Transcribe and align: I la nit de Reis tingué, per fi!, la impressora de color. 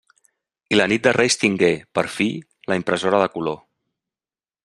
I 0.75 0.79
la 0.79 0.87
nit 0.93 1.03
de 1.07 1.13
Reis 1.17 1.37
tingué, 1.43 1.69
per 1.99 2.05
fi!, 2.15 2.29
la 2.73 2.79
impressora 2.81 3.23
de 3.27 3.31
color. 3.37 3.63